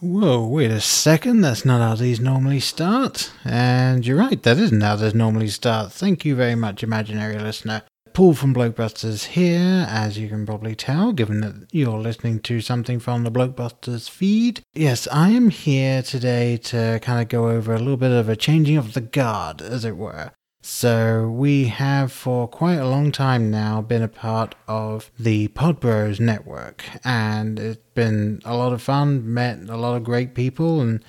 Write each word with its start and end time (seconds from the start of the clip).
Whoa, 0.00 0.46
wait 0.46 0.70
a 0.70 0.80
second, 0.80 1.40
that's 1.40 1.64
not 1.64 1.80
how 1.80 1.96
these 1.96 2.20
normally 2.20 2.60
start. 2.60 3.32
And 3.44 4.06
you're 4.06 4.16
right, 4.16 4.40
that 4.44 4.56
isn't 4.56 4.80
how 4.80 4.94
these 4.94 5.12
normally 5.12 5.48
start. 5.48 5.90
Thank 5.90 6.24
you 6.24 6.36
very 6.36 6.54
much, 6.54 6.84
imaginary 6.84 7.36
listener. 7.36 7.82
Paul 8.12 8.34
from 8.34 8.54
Blokebusters 8.54 9.26
here, 9.26 9.86
as 9.88 10.16
you 10.16 10.28
can 10.28 10.46
probably 10.46 10.76
tell, 10.76 11.12
given 11.12 11.40
that 11.40 11.66
you're 11.72 11.98
listening 11.98 12.38
to 12.42 12.60
something 12.60 13.00
from 13.00 13.24
the 13.24 13.32
Blokebusters 13.32 14.08
feed. 14.08 14.60
Yes, 14.72 15.08
I 15.10 15.30
am 15.30 15.50
here 15.50 16.02
today 16.02 16.58
to 16.58 17.00
kind 17.02 17.20
of 17.20 17.28
go 17.28 17.48
over 17.48 17.74
a 17.74 17.78
little 17.78 17.96
bit 17.96 18.12
of 18.12 18.28
a 18.28 18.36
changing 18.36 18.76
of 18.76 18.94
the 18.94 19.00
guard, 19.00 19.60
as 19.60 19.84
it 19.84 19.96
were. 19.96 20.30
So, 20.70 21.30
we 21.30 21.68
have 21.68 22.12
for 22.12 22.46
quite 22.46 22.74
a 22.74 22.86
long 22.86 23.10
time 23.10 23.50
now 23.50 23.80
been 23.80 24.02
a 24.02 24.06
part 24.06 24.54
of 24.68 25.10
the 25.18 25.48
Podbros 25.48 26.20
network, 26.20 26.84
and 27.02 27.58
it's 27.58 27.80
been 27.94 28.42
a 28.44 28.54
lot 28.54 28.74
of 28.74 28.82
fun, 28.82 29.32
met 29.32 29.60
a 29.70 29.78
lot 29.78 29.96
of 29.96 30.04
great 30.04 30.34
people, 30.34 30.82
and 30.82 31.02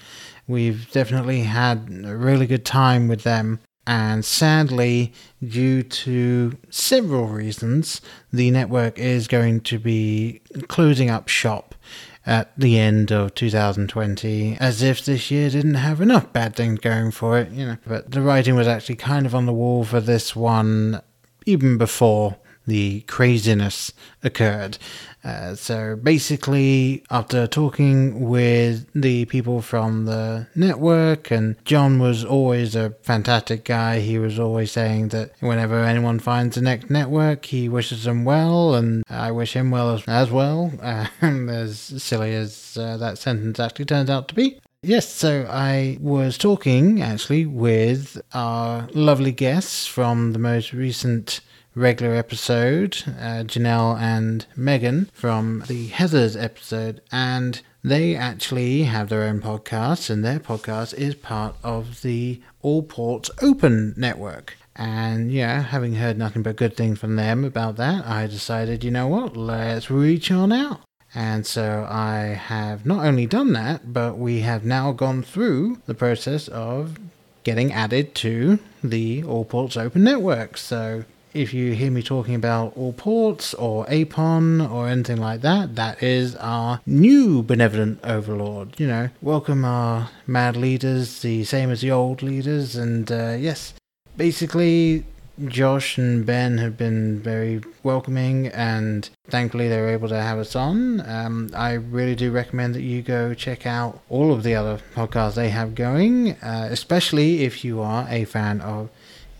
we've 0.47 0.89
definitely 0.91 1.41
had 1.41 2.03
a 2.05 2.15
really 2.15 2.47
good 2.47 2.63
time 2.63 3.09
with 3.09 3.23
them. 3.23 3.59
And 3.85 4.23
sadly, 4.23 5.11
due 5.45 5.83
to 5.83 6.57
several 6.69 7.27
reasons, 7.27 7.99
the 8.31 8.51
network 8.51 8.97
is 8.97 9.27
going 9.27 9.59
to 9.61 9.77
be 9.77 10.41
closing 10.69 11.09
up 11.09 11.27
shop 11.27 11.75
at 12.25 12.51
the 12.57 12.77
end 12.77 13.11
of 13.11 13.33
2020, 13.35 14.57
as 14.59 14.81
if 14.81 15.03
this 15.03 15.31
year 15.31 15.49
didn't 15.49 15.75
have 15.75 16.01
enough 16.01 16.31
bad 16.33 16.55
things 16.55 16.79
going 16.79 17.11
for 17.11 17.39
it, 17.39 17.51
you 17.51 17.65
know. 17.65 17.77
But 17.87 18.11
the 18.11 18.21
writing 18.21 18.55
was 18.55 18.67
actually 18.67 18.95
kind 18.95 19.25
of 19.25 19.33
on 19.33 19.45
the 19.45 19.53
wall 19.53 19.83
for 19.83 19.99
this 19.99 20.35
one 20.35 21.01
even 21.45 21.77
before 21.77 22.37
the 22.67 23.01
craziness 23.01 23.91
occurred. 24.23 24.77
Uh, 25.23 25.53
so 25.53 25.97
basically, 25.97 27.03
after 27.09 27.45
talking 27.45 28.29
with 28.29 28.87
the 28.93 29.25
people 29.25 29.61
from 29.61 30.05
the 30.05 30.47
network, 30.55 31.29
and 31.29 31.55
John 31.65 31.99
was 31.99 32.23
always 32.23 32.75
a 32.75 32.91
fantastic 33.01 33.65
guy, 33.65 33.99
he 33.99 34.17
was 34.17 34.39
always 34.39 34.71
saying 34.71 35.09
that 35.09 35.31
whenever 35.41 35.83
anyone 35.83 36.19
finds 36.19 36.55
the 36.55 36.61
next 36.61 36.89
network, 36.89 37.45
he 37.45 37.67
wishes 37.67 38.05
them 38.05 38.23
well, 38.23 38.75
and 38.75 39.03
I 39.09 39.31
wish 39.31 39.53
him 39.53 39.71
well 39.71 39.93
as, 39.93 40.03
as 40.07 40.31
well, 40.31 40.71
uh, 40.81 41.07
as 41.21 41.79
silly 41.79 42.33
as 42.33 42.77
uh, 42.79 42.95
that 42.97 43.17
sentence 43.17 43.59
actually 43.59 43.85
turns 43.85 44.09
out 44.09 44.29
to 44.29 44.35
be. 44.35 44.59
Yes, 44.81 45.09
so 45.09 45.45
I 45.49 45.97
was 45.99 46.37
talking 46.37 47.01
actually 47.01 47.45
with 47.45 48.21
our 48.33 48.87
lovely 48.93 49.33
guests 49.33 49.85
from 49.85 50.31
the 50.31 50.39
most 50.39 50.71
recent 50.71 51.41
regular 51.75 52.15
episode, 52.15 53.03
uh, 53.07 53.43
Janelle 53.43 53.99
and 53.99 54.45
Megan 54.55 55.09
from 55.13 55.63
the 55.67 55.87
Heather's 55.87 56.35
episode, 56.35 57.01
and 57.11 57.61
they 57.83 58.15
actually 58.15 58.83
have 58.83 59.09
their 59.09 59.23
own 59.23 59.41
podcast, 59.41 60.09
and 60.09 60.23
their 60.23 60.39
podcast 60.39 60.93
is 60.95 61.15
part 61.15 61.55
of 61.63 62.01
the 62.01 62.41
All 62.61 62.83
Ports 62.83 63.31
Open 63.41 63.93
network. 63.95 64.57
And 64.75 65.31
yeah, 65.31 65.61
having 65.61 65.95
heard 65.95 66.17
nothing 66.17 66.41
but 66.41 66.55
good 66.55 66.75
things 66.75 66.99
from 66.99 67.15
them 67.15 67.43
about 67.43 67.75
that, 67.77 68.05
I 68.05 68.27
decided, 68.27 68.83
you 68.83 68.91
know 68.91 69.07
what, 69.07 69.35
let's 69.35 69.91
reach 69.91 70.31
on 70.31 70.51
out. 70.51 70.81
And 71.13 71.45
so 71.45 71.87
I 71.89 72.37
have 72.39 72.85
not 72.85 73.05
only 73.05 73.25
done 73.25 73.53
that, 73.53 73.91
but 73.91 74.17
we 74.17 74.41
have 74.41 74.63
now 74.63 74.91
gone 74.91 75.23
through 75.23 75.81
the 75.85 75.95
process 75.95 76.47
of 76.47 76.97
getting 77.43 77.73
added 77.73 78.13
to 78.15 78.59
the 78.83 79.23
All 79.23 79.43
Ports 79.43 79.75
Open 79.75 80.03
network. 80.03 80.55
So 80.55 81.03
if 81.33 81.53
you 81.53 81.73
hear 81.73 81.91
me 81.91 82.01
talking 82.01 82.35
about 82.35 82.75
all 82.75 82.93
ports 82.93 83.53
or 83.53 83.85
APON 83.85 84.61
or 84.71 84.87
anything 84.87 85.17
like 85.17 85.41
that, 85.41 85.75
that 85.75 86.01
is 86.01 86.35
our 86.37 86.81
new 86.85 87.43
benevolent 87.43 87.99
overlord. 88.03 88.79
You 88.79 88.87
know, 88.87 89.09
welcome 89.21 89.63
our 89.63 90.09
mad 90.25 90.57
leaders, 90.57 91.21
the 91.21 91.43
same 91.43 91.69
as 91.69 91.81
the 91.81 91.91
old 91.91 92.23
leaders. 92.23 92.75
And 92.75 93.11
uh, 93.11 93.35
yes, 93.39 93.73
basically, 94.17 95.05
Josh 95.45 95.97
and 95.97 96.25
Ben 96.25 96.57
have 96.57 96.77
been 96.77 97.19
very 97.19 97.61
welcoming, 97.83 98.47
and 98.47 99.09
thankfully 99.29 99.69
they 99.69 99.79
were 99.79 99.89
able 99.89 100.09
to 100.09 100.19
have 100.19 100.37
us 100.37 100.55
on. 100.55 101.07
Um, 101.07 101.49
I 101.55 101.73
really 101.73 102.15
do 102.15 102.31
recommend 102.31 102.75
that 102.75 102.81
you 102.81 103.01
go 103.01 103.33
check 103.33 103.65
out 103.65 104.01
all 104.09 104.33
of 104.33 104.43
the 104.43 104.55
other 104.55 104.79
podcasts 104.95 105.35
they 105.35 105.49
have 105.49 105.75
going, 105.75 106.31
uh, 106.41 106.67
especially 106.71 107.43
if 107.43 107.63
you 107.63 107.79
are 107.81 108.05
a 108.09 108.25
fan 108.25 108.59
of 108.61 108.89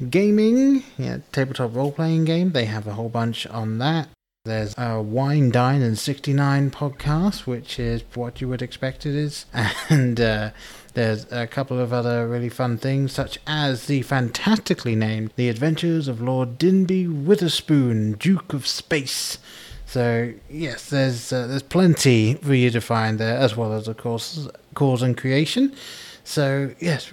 gaming, 0.10 0.84
yeah, 0.98 1.20
tabletop 1.32 1.76
role 1.76 1.92
playing 1.92 2.26
game. 2.26 2.52
They 2.52 2.66
have 2.66 2.88
a 2.88 2.94
whole 2.94 3.10
bunch 3.10 3.46
on 3.48 3.80
that. 3.80 4.10
There's 4.46 4.74
a 4.78 5.02
Wine, 5.02 5.52
Dine, 5.52 5.82
and 5.82 5.98
69 5.98 6.72
podcast, 6.72 7.46
which 7.46 7.78
is 7.78 8.04
what 8.16 8.40
you 8.40 8.48
would 8.48 8.62
expect 8.62 9.06
it 9.06 9.14
is. 9.14 9.46
And 9.90 10.20
uh, 10.20 10.52
there's 10.94 11.30
a 11.32 11.46
couple 11.46 11.80
of 11.80 11.92
other 11.92 12.28
really 12.28 12.50
fun 12.50 12.78
things, 12.78 13.12
such 13.12 13.38
as 13.46 13.88
the 13.88 14.02
fantastically 14.02 14.96
named 14.96 15.34
The 15.36 15.50
Adventures 15.50 16.08
of 16.08 16.22
Lord 16.22 16.58
Dinby 16.58 17.08
Witherspoon, 17.08 18.14
Duke 18.14 18.54
of 18.54 18.66
Space. 18.66 19.40
So 19.86 20.34
yes, 20.50 20.90
there's 20.90 21.34
uh, 21.34 21.48
there's 21.48 21.64
plenty 21.64 22.36
for 22.36 22.54
you 22.54 22.70
to 22.70 22.80
find 22.80 23.20
there, 23.20 23.38
as 23.38 23.58
well 23.58 23.74
as 23.74 23.88
of 23.88 23.98
course 23.98 24.48
cause 24.74 25.02
and 25.02 25.18
creation. 25.18 25.76
So 26.24 26.76
yes, 26.80 27.12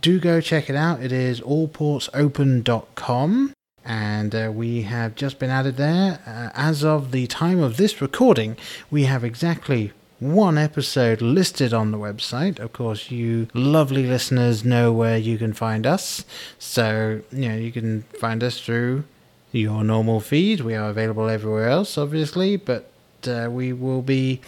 do 0.00 0.20
go 0.20 0.40
check 0.40 0.70
it 0.70 0.76
out. 0.76 1.02
It 1.02 1.12
is 1.12 1.40
allportsopen.com 1.40 3.54
and 3.84 4.34
uh, 4.34 4.50
we 4.54 4.82
have 4.82 5.14
just 5.14 5.38
been 5.38 5.50
added 5.50 5.76
there. 5.76 6.20
Uh, 6.26 6.50
as 6.54 6.84
of 6.84 7.12
the 7.12 7.26
time 7.26 7.60
of 7.60 7.76
this 7.76 8.00
recording, 8.00 8.56
we 8.90 9.04
have 9.04 9.24
exactly 9.24 9.92
one 10.20 10.56
episode 10.56 11.20
listed 11.20 11.74
on 11.74 11.90
the 11.90 11.98
website. 11.98 12.60
Of 12.60 12.72
course, 12.72 13.10
you 13.10 13.48
lovely 13.54 14.06
listeners 14.06 14.64
know 14.64 14.92
where 14.92 15.18
you 15.18 15.36
can 15.36 15.52
find 15.52 15.86
us. 15.86 16.24
So, 16.58 17.22
you 17.32 17.48
know, 17.48 17.56
you 17.56 17.72
can 17.72 18.02
find 18.20 18.44
us 18.44 18.60
through 18.60 19.04
your 19.50 19.82
normal 19.82 20.20
feed. 20.20 20.60
We 20.60 20.74
are 20.74 20.90
available 20.90 21.28
everywhere 21.28 21.68
else, 21.68 21.98
obviously, 21.98 22.56
but 22.56 22.88
uh, 23.26 23.48
we 23.50 23.72
will 23.72 24.02
be, 24.02 24.40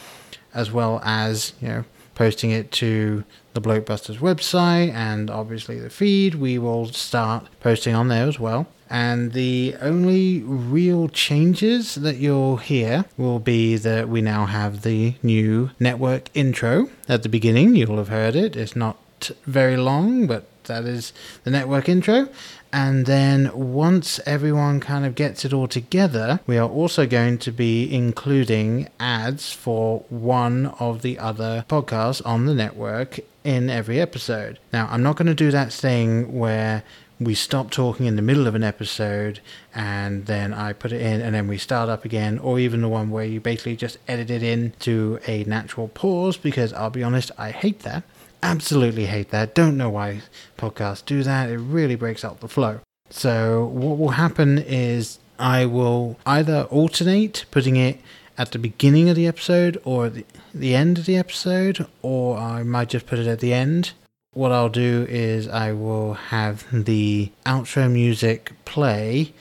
as 0.54 0.70
well 0.70 1.00
as, 1.04 1.54
you 1.60 1.68
know, 1.68 1.84
posting 2.14 2.50
it 2.50 2.70
to 2.72 3.24
the 3.54 3.60
Blokebusters 3.60 4.18
website 4.18 4.92
and 4.92 5.30
obviously 5.30 5.78
the 5.78 5.90
feed. 5.90 6.34
We 6.34 6.58
will 6.58 6.86
start 6.86 7.46
posting 7.60 7.94
on 7.94 8.08
there 8.08 8.26
as 8.26 8.38
well. 8.38 8.66
And 8.90 9.32
the 9.32 9.74
only 9.80 10.42
real 10.42 11.08
changes 11.08 11.94
that 11.96 12.16
you'll 12.16 12.58
hear 12.58 13.06
will 13.16 13.38
be 13.38 13.76
that 13.76 14.08
we 14.08 14.20
now 14.20 14.46
have 14.46 14.82
the 14.82 15.14
new 15.22 15.70
network 15.80 16.28
intro 16.34 16.90
at 17.08 17.22
the 17.22 17.28
beginning. 17.28 17.74
You'll 17.74 17.96
have 17.96 18.08
heard 18.08 18.36
it. 18.36 18.56
It's 18.56 18.76
not 18.76 18.98
very 19.46 19.76
long, 19.76 20.26
but 20.26 20.46
that 20.64 20.84
is 20.84 21.12
the 21.44 21.50
network 21.50 21.88
intro. 21.88 22.28
And 22.72 23.06
then 23.06 23.50
once 23.54 24.18
everyone 24.26 24.80
kind 24.80 25.06
of 25.06 25.14
gets 25.14 25.44
it 25.44 25.52
all 25.52 25.68
together, 25.68 26.40
we 26.46 26.58
are 26.58 26.68
also 26.68 27.06
going 27.06 27.38
to 27.38 27.52
be 27.52 27.92
including 27.92 28.88
ads 28.98 29.52
for 29.52 30.00
one 30.08 30.66
of 30.80 31.02
the 31.02 31.18
other 31.18 31.64
podcasts 31.68 32.20
on 32.26 32.46
the 32.46 32.54
network 32.54 33.20
in 33.44 33.70
every 33.70 34.00
episode. 34.00 34.58
Now, 34.72 34.88
I'm 34.90 35.04
not 35.04 35.16
going 35.16 35.28
to 35.28 35.34
do 35.34 35.52
that 35.52 35.72
thing 35.72 36.36
where 36.36 36.82
we 37.20 37.34
stop 37.34 37.70
talking 37.70 38.06
in 38.06 38.16
the 38.16 38.22
middle 38.22 38.48
of 38.48 38.56
an 38.56 38.64
episode 38.64 39.40
and 39.72 40.26
then 40.26 40.52
I 40.52 40.72
put 40.72 40.90
it 40.90 41.00
in 41.00 41.20
and 41.20 41.32
then 41.34 41.46
we 41.46 41.58
start 41.58 41.88
up 41.88 42.04
again, 42.04 42.40
or 42.40 42.58
even 42.58 42.80
the 42.80 42.88
one 42.88 43.10
where 43.10 43.24
you 43.24 43.40
basically 43.40 43.76
just 43.76 43.98
edit 44.08 44.30
it 44.30 44.42
in 44.42 44.72
to 44.80 45.20
a 45.28 45.44
natural 45.44 45.88
pause 45.88 46.36
because 46.36 46.72
I'll 46.72 46.90
be 46.90 47.04
honest, 47.04 47.30
I 47.38 47.52
hate 47.52 47.80
that. 47.80 48.02
Absolutely 48.44 49.06
hate 49.06 49.30
that. 49.30 49.54
Don't 49.54 49.78
know 49.78 49.88
why 49.88 50.20
podcasts 50.58 51.02
do 51.02 51.22
that. 51.22 51.48
It 51.48 51.56
really 51.56 51.94
breaks 51.94 52.22
up 52.22 52.40
the 52.40 52.48
flow. 52.48 52.80
So, 53.08 53.64
what 53.64 53.96
will 53.96 54.10
happen 54.10 54.58
is 54.58 55.18
I 55.38 55.64
will 55.64 56.18
either 56.26 56.64
alternate 56.64 57.46
putting 57.50 57.76
it 57.76 58.00
at 58.36 58.52
the 58.52 58.58
beginning 58.58 59.08
of 59.08 59.16
the 59.16 59.26
episode 59.26 59.80
or 59.82 60.10
the, 60.10 60.26
the 60.52 60.74
end 60.74 60.98
of 60.98 61.06
the 61.06 61.16
episode, 61.16 61.86
or 62.02 62.36
I 62.36 62.62
might 62.64 62.90
just 62.90 63.06
put 63.06 63.18
it 63.18 63.26
at 63.26 63.40
the 63.40 63.54
end. 63.54 63.92
What 64.34 64.52
I'll 64.52 64.68
do 64.68 65.06
is 65.08 65.48
I 65.48 65.72
will 65.72 66.12
have 66.12 66.66
the 66.70 67.32
outro 67.46 67.90
music 67.90 68.52
play 68.66 69.32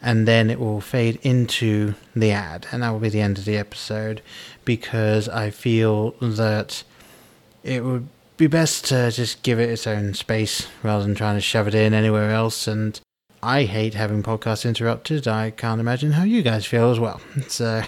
and 0.00 0.28
then 0.28 0.48
it 0.48 0.60
will 0.60 0.80
fade 0.80 1.18
into 1.22 1.94
the 2.14 2.30
ad, 2.30 2.68
and 2.70 2.84
that 2.84 2.90
will 2.90 3.00
be 3.00 3.08
the 3.08 3.22
end 3.22 3.38
of 3.38 3.46
the 3.46 3.56
episode 3.56 4.22
because 4.64 5.28
I 5.28 5.50
feel 5.50 6.12
that 6.20 6.84
it 7.64 7.82
would 7.82 8.06
be 8.36 8.46
best 8.46 8.86
to 8.86 9.10
just 9.10 9.42
give 9.42 9.60
it 9.60 9.70
its 9.70 9.86
own 9.86 10.14
space 10.14 10.66
rather 10.82 11.04
than 11.04 11.14
trying 11.14 11.36
to 11.36 11.40
shove 11.40 11.68
it 11.68 11.74
in 11.74 11.94
anywhere 11.94 12.30
else. 12.30 12.66
And 12.66 13.00
I 13.42 13.64
hate 13.64 13.94
having 13.94 14.22
podcasts 14.22 14.66
interrupted. 14.66 15.28
I 15.28 15.50
can't 15.50 15.80
imagine 15.80 16.12
how 16.12 16.24
you 16.24 16.42
guys 16.42 16.66
feel 16.66 16.90
as 16.90 16.98
well. 16.98 17.20
So, 17.48 17.82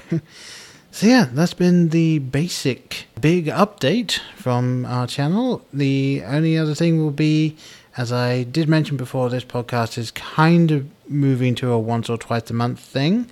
so 0.91 1.07
yeah, 1.07 1.29
that's 1.33 1.55
been 1.55 1.89
the 1.91 2.21
basic 2.21 3.07
big 3.21 3.47
update 3.47 4.21
from 4.37 4.87
our 4.87 5.07
channel. 5.07 5.65
The 5.73 6.23
only 6.25 6.57
other 6.57 6.75
thing 6.75 6.99
will 6.99 7.11
be, 7.11 7.57
as 7.97 8.13
I 8.13 8.45
did 8.45 8.69
mention 8.69 8.97
before, 8.97 9.29
this 9.29 9.45
podcast 9.45 9.99
is 9.99 10.11
kind 10.11 10.71
of 10.71 10.87
moving 11.09 11.55
to 11.57 11.73
a 11.73 11.79
once 11.79 12.09
or 12.09 12.17
twice 12.17 12.51
a 12.51 12.55
month 12.55 12.81
thing. 12.81 13.29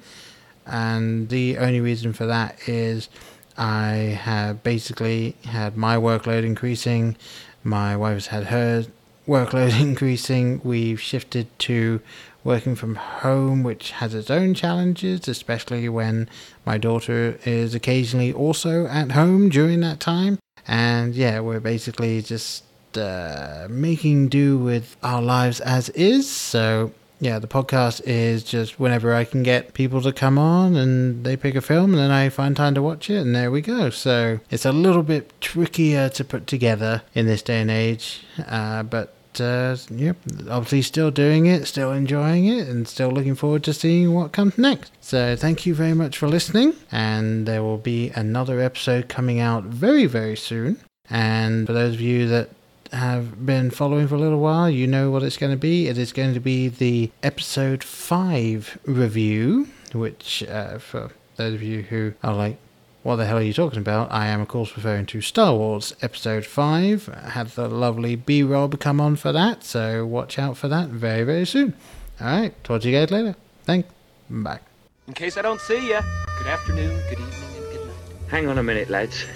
And 0.67 1.29
the 1.29 1.59
only 1.59 1.81
reason 1.81 2.13
for 2.13 2.27
that 2.27 2.69
is 2.69 3.09
I 3.57 4.19
have 4.23 4.63
basically 4.63 5.37
had 5.45 5.77
my 5.77 5.97
workload 5.97 6.45
increasing, 6.45 7.17
my 7.63 7.97
wife 7.97 8.15
has 8.15 8.27
had 8.27 8.45
her 8.45 8.85
workload 9.27 9.81
increasing. 9.81 10.61
We've 10.63 11.01
shifted 11.01 11.47
to 11.61 12.01
working 12.43 12.77
from 12.77 12.97
home, 12.97 13.63
which 13.63 13.93
has 13.93 14.15
its 14.15 14.31
own 14.31 14.55
challenges, 14.55 15.27
especially 15.27 15.89
when 15.89 16.29
my 16.67 16.77
daughter 16.77 17.39
is 17.45 17.75
occasionally 17.75 18.33
also 18.33 18.87
at 18.87 19.13
home 19.13 19.49
during 19.49 19.81
that 19.81 19.99
time. 19.99 20.39
And 20.69 21.15
yeah, 21.15 21.41
we're 21.41 21.61
basically 21.61 22.21
just 22.21 22.65
uh, 22.97 23.67
making 23.71 24.29
do 24.29 24.59
with 24.59 24.97
our 25.03 25.23
lives 25.23 25.61
as 25.61 25.89
is. 25.91 26.31
So 26.31 26.93
yeah, 27.21 27.39
the 27.39 27.47
podcast 27.47 28.03
is 28.05 28.45
just 28.45 28.79
whenever 28.79 29.15
I 29.15 29.25
can 29.25 29.43
get 29.43 29.75
people 29.75 30.03
to 30.03 30.13
come 30.13 30.39
on 30.39 30.77
and 30.77 31.25
they 31.25 31.37
pick 31.37 31.55
a 31.55 31.61
film 31.61 31.93
and 31.93 31.99
then 31.99 32.11
I 32.11 32.29
find 32.29 32.57
time 32.57 32.75
to 32.75 32.83
watch 32.83 33.09
it 33.11 33.19
and 33.19 33.35
there 33.35 33.51
we 33.51 33.61
go. 33.61 33.91
So 33.91 34.41
it's 34.51 34.65
a 34.65 34.73
little 34.73 35.03
bit 35.03 35.33
trickier 35.41 36.09
to 36.11 36.25
put 36.25 36.47
together 36.47 37.03
in 37.15 37.27
this 37.27 37.43
day 37.43 37.61
and 37.61 37.71
age, 37.71 38.25
uh, 38.47 38.83
but 38.83 39.15
uh, 39.41 39.77
yep, 39.91 40.17
obviously 40.49 40.83
still 40.83 41.11
doing 41.11 41.47
it, 41.47 41.67
still 41.67 41.93
enjoying 41.93 42.47
it, 42.47 42.69
and 42.69 42.87
still 42.87 43.11
looking 43.11 43.35
forward 43.35 43.65
to 43.65 43.73
seeing 43.73 44.13
what 44.15 44.33
comes 44.33 44.57
next. 44.59 44.93
So 45.01 45.37
thank 45.37 45.67
you 45.67 45.75
very 45.75 45.95
much 45.95 46.19
for 46.19 46.29
listening, 46.29 46.75
and 46.93 47.47
there 47.47 47.63
will 47.63 47.79
be 47.79 48.11
another 48.11 48.61
episode 48.61 49.09
coming 49.09 49.41
out 49.41 49.65
very, 49.65 50.07
very 50.07 50.37
soon. 50.37 50.79
And 51.11 51.67
for 51.67 51.73
those 51.73 51.95
of 51.95 52.01
you 52.01 52.29
that 52.29 52.51
have 52.95 53.45
been 53.45 53.71
following 53.71 54.09
for 54.09 54.15
a 54.15 54.19
little 54.19 54.41
while, 54.41 54.71
you 54.71 54.87
know 54.87 55.11
what 55.11 55.23
it's 55.23 55.37
going 55.37 55.53
to 55.53 55.59
be. 55.59 55.89
It 55.89 55.99
is 55.99 56.13
going 56.13 56.35
to 56.35 56.41
be 56.41 56.69
the 56.69 57.11
episode 57.23 57.83
5 57.85 58.79
review, 58.85 59.69
which, 59.93 60.43
uh, 60.45 60.79
for 60.79 61.11
those 61.37 61.55
of 61.55 61.63
you 61.63 61.83
who 61.83 62.15
are 62.23 62.35
like, 62.35 62.59
what 63.03 63.17
the 63.17 63.27
hell 63.27 63.37
are 63.37 63.43
you 63.43 63.53
talking 63.53 63.81
about? 63.81 64.11
I 64.11 64.29
am, 64.29 64.41
of 64.41 64.49
course, 64.49 64.75
referring 64.77 65.07
to 65.07 65.21
Star 65.21 65.55
Wars 65.55 65.95
Episode 66.01 66.47
5. 66.47 67.11
I 67.11 67.31
had 67.31 67.49
the 67.49 67.69
lovely 67.69 68.17
B 68.17 68.43
roll 68.43 68.69
come 68.69 69.01
on 69.01 69.17
for 69.17 69.31
that, 69.33 69.63
so 69.63 70.07
watch 70.07 70.39
out 70.39 70.57
for 70.57 70.69
that 70.69 70.89
very, 70.89 71.23
very 71.25 71.45
soon. 71.45 71.75
Alright, 72.21 72.63
talk 72.65 72.81
to 72.83 72.89
you 72.89 72.99
guys 72.99 73.11
later. 73.11 73.37
Thanks. 73.65 73.89
Bye. 74.31 74.61
In 75.07 75.13
case 75.13 75.37
I 75.37 75.43
don't 75.43 75.61
see 75.61 75.89
you, 75.89 76.01
good 76.39 76.47
afternoon, 76.47 76.99
good 77.11 77.19
evening, 77.19 77.57
and 77.57 77.65
good 77.73 77.87
night. 77.87 77.97
Hang 78.29 78.49
on 78.49 78.57
a 78.57 78.63
minute, 78.63 78.89
lads. 78.89 79.27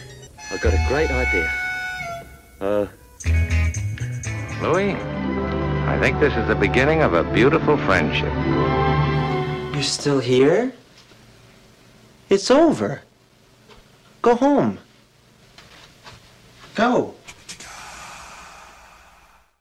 I've 0.50 0.62
got 0.62 0.72
a 0.72 0.84
great 0.88 1.10
idea. 1.10 1.52
Uh, 2.60 2.86
Louis, 4.60 4.94
I 5.86 5.96
think 6.00 6.18
this 6.18 6.34
is 6.36 6.48
the 6.48 6.54
beginning 6.56 7.02
of 7.02 7.14
a 7.14 7.22
beautiful 7.22 7.76
friendship. 7.76 8.32
You're 9.72 9.84
still 9.84 10.18
here? 10.18 10.72
It's 12.28 12.50
over. 12.50 13.02
Go 14.20 14.34
home. 14.34 14.78
Go. 16.74 17.14